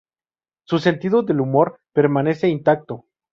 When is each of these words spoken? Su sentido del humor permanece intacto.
Su 0.63 0.79
sentido 0.79 1.21
del 1.21 1.41
humor 1.41 1.79
permanece 1.93 2.47
intacto. 2.49 3.05